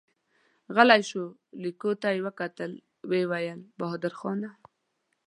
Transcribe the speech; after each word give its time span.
غلی 0.75 1.01
شو، 1.09 1.23
ليکو 1.63 1.91
ته 2.01 2.07
يې 2.15 2.21
وکتل، 2.27 2.71
ويې 3.09 3.25
ويل: 3.31 3.59
بهادرخانه! 3.77 4.49